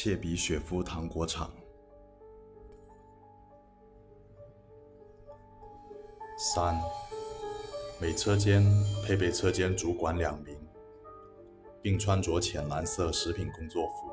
[0.00, 1.50] 切比雪夫糖果厂。
[6.54, 6.80] 三，
[8.00, 8.62] 每车间
[9.04, 10.56] 配备车间主管两名，
[11.82, 14.12] 并穿着浅蓝色食品工作服，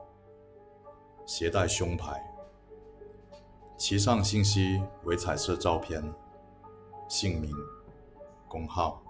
[1.24, 2.20] 携带胸牌，
[3.78, 6.04] 其上信息为彩色照片，
[7.08, 7.54] 姓名、
[8.48, 9.04] 工号。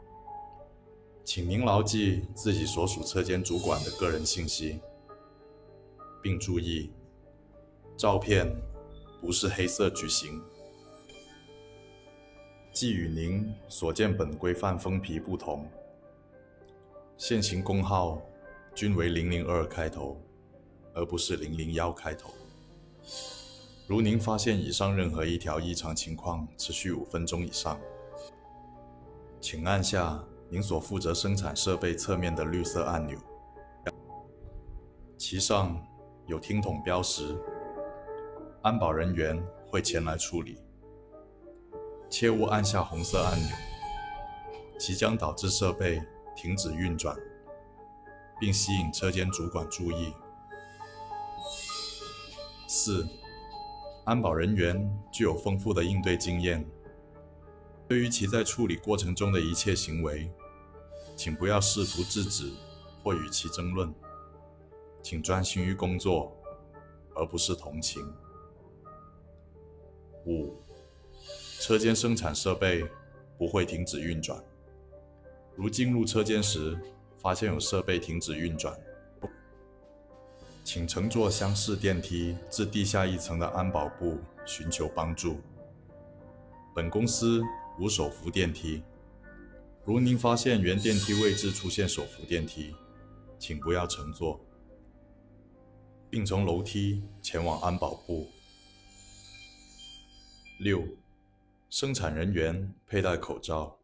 [1.24, 4.82] 请您牢记自己所属车间主管的个人信息，
[6.26, 6.90] 并注意，
[7.96, 8.52] 照片
[9.22, 10.42] 不是黑色矩形。
[12.74, 15.70] 既与您所见本规范封皮不同，
[17.16, 18.20] 现行工号
[18.74, 20.20] 均为零零二开头，
[20.96, 22.34] 而不是零零幺开头。
[23.86, 27.80] 如您发现以上任何一条异常情况持续五分钟以上，
[29.40, 30.20] 请按下。
[30.50, 33.16] 您所负责生产设备侧面的绿色按钮，
[35.18, 35.80] 其上
[36.28, 37.38] 有听筒标识，
[38.64, 40.58] 安保人员会前来处理。
[42.10, 43.50] 切勿按下红色按钮，
[44.80, 46.02] 即将导致设备
[46.36, 47.16] 停止运转，
[48.40, 50.14] 并吸引车间主管注意。
[52.68, 53.08] 四，
[54.04, 56.66] 安保人员具有丰富的应对经验。
[57.88, 60.32] 对于其在处理过程中的一切行为，
[61.16, 62.52] 请不要试图制止
[63.04, 63.94] 或与其争论，
[65.06, 66.36] 请专心于工作，
[67.14, 68.04] 而不是同情。
[70.26, 70.56] 五，
[71.60, 72.84] 车间生产设备
[73.38, 74.44] 不会停止运转。
[75.56, 76.76] 如进入车间时
[77.20, 78.76] 发现有设备停止运转，
[80.64, 85.38] 请乘坐厢式电梯至地下一层的安保部寻求帮助。
[86.74, 87.44] 本公司。
[87.78, 88.82] 无手扶电梯。
[89.84, 92.74] 如您发现原电梯位置出现手扶电梯，
[93.38, 94.40] 请不要乘坐，
[96.16, 98.30] 并从楼梯前往安保部。
[100.62, 100.88] 六、
[101.70, 103.80] 生产人员佩戴口罩。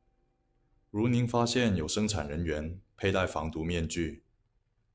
[0.91, 4.23] 如您发现有生产人员佩戴防毒面具，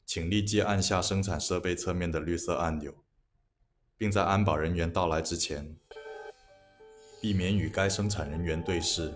[0.06, 2.94] 请立即按下生产设备侧面的绿色按钮，
[3.98, 5.76] 并在安保人员到来之前。
[7.20, 9.12] 避免与该生产人员对视，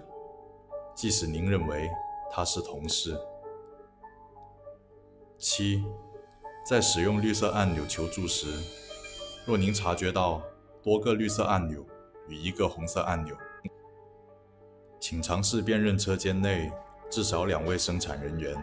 [0.94, 1.88] 即使您认为
[2.30, 3.18] 他是同事。
[5.38, 5.82] 七，
[6.64, 8.46] 在使用绿色按钮求助时，
[9.44, 10.42] 若您察觉到
[10.82, 11.84] 多个绿色按钮
[12.28, 13.36] 与一个红色按钮，
[15.00, 16.70] 请尝试辨认车间内
[17.10, 18.54] 至少两位生产人员。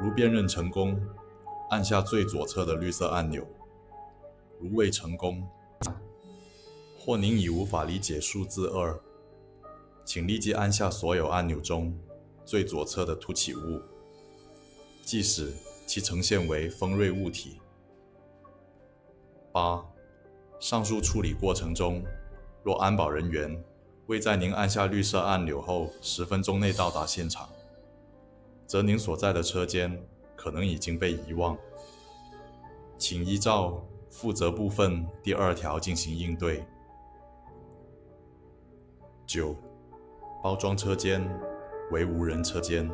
[0.00, 1.00] 如辨认成功，
[1.68, 3.42] 按下最左侧的绿色按钮；
[4.58, 5.46] 如未成功，
[6.98, 8.98] 或您已无法理解数字二，
[10.04, 11.96] 请立即按下所有按钮中
[12.44, 13.80] 最左侧的凸起物，
[15.04, 15.52] 即使
[15.90, 17.60] 其呈现为锋锐物体。
[19.50, 19.84] 八，
[20.60, 22.04] 上述处理过程中，
[22.62, 23.60] 若安保人员
[24.06, 27.48] 未在您按下绿色按钮后十分钟内到达现场，
[28.68, 30.00] 则您所在的车间
[30.36, 31.58] 可能已经被遗忘，
[32.96, 36.64] 请依照负责部分第二条进行应对。
[39.26, 39.56] 九，
[40.40, 41.28] 包装车间
[41.90, 42.88] 为无人车间。